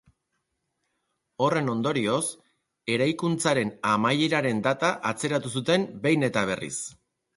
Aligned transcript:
Horren 1.47 1.67
ondorioz, 1.73 2.23
eraikuntzaren 2.95 3.75
amaieraren 3.93 4.65
data 4.69 4.93
atzeratu 5.11 5.53
zuten 5.61 5.87
behin 6.07 6.31
eta 6.31 6.45
berriz. 6.53 6.73